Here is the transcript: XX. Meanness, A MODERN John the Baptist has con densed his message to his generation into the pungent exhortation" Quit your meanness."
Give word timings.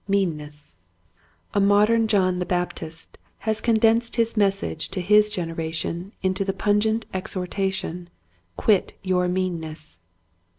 XX. 0.01 0.09
Meanness, 0.09 0.77
A 1.53 1.59
MODERN 1.59 2.07
John 2.07 2.39
the 2.39 2.45
Baptist 2.47 3.19
has 3.45 3.61
con 3.61 3.77
densed 3.77 4.15
his 4.15 4.35
message 4.35 4.89
to 4.89 4.99
his 4.99 5.29
generation 5.29 6.11
into 6.23 6.43
the 6.43 6.53
pungent 6.53 7.05
exhortation" 7.13 8.09
Quit 8.57 8.97
your 9.03 9.27
meanness." 9.27 9.99